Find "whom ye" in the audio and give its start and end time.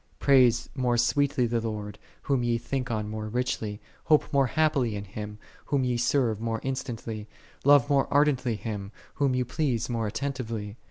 2.23-2.57, 5.65-5.95, 9.17-9.43